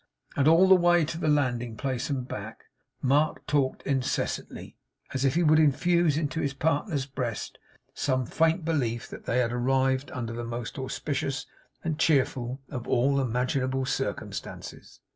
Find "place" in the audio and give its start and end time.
1.77-2.09